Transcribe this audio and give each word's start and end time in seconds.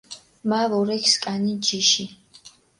მა 0.49 0.61
ვორექ 0.71 1.03
სკანი 1.13 1.53
ჯიში 1.69 2.11